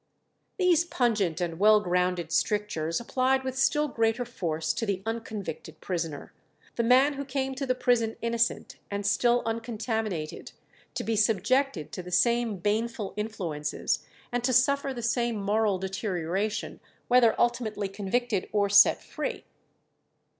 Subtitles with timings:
[0.57, 6.33] These pungent and well grounded strictures applied with still greater force to the unconvicted prisoner,
[6.75, 10.53] the man who came to the prison innocent, and still uncontaminated,
[10.95, 16.79] to be subjected to the same baneful influences, and to suffer the same moral deterioration,
[17.07, 19.45] whether ultimately convicted or set free.